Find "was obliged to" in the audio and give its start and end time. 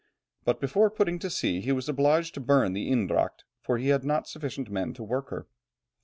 1.71-2.39